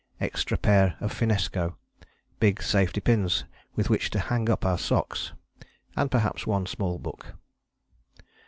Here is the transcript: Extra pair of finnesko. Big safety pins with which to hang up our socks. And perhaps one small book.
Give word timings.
Extra 0.19 0.57
pair 0.57 0.95
of 0.99 1.13
finnesko. 1.13 1.75
Big 2.39 2.63
safety 2.63 2.99
pins 3.01 3.45
with 3.75 3.87
which 3.91 4.09
to 4.09 4.19
hang 4.19 4.49
up 4.49 4.65
our 4.65 4.79
socks. 4.79 5.33
And 5.95 6.09
perhaps 6.09 6.47
one 6.47 6.65
small 6.65 6.97
book. 6.97 7.35